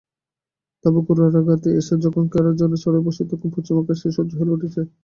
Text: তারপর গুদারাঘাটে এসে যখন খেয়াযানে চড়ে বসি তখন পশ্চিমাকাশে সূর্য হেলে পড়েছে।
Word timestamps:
তারপর 0.85 1.01
গুদারাঘাটে 1.07 1.69
এসে 1.79 1.93
যখন 2.05 2.23
খেয়াযানে 2.31 2.77
চড়ে 2.83 2.99
বসি 3.05 3.23
তখন 3.31 3.47
পশ্চিমাকাশে 3.55 4.07
সূর্য 4.15 4.31
হেলে 4.39 4.51
পড়েছে। 4.53 4.81